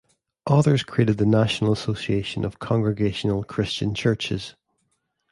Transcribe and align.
Others 0.47 0.81
created 0.81 1.19
the 1.19 1.27
National 1.27 1.71
Association 1.71 2.43
of 2.43 2.57
Congregational 2.57 3.43
Christian 3.43 3.93
Churches. 3.93 4.55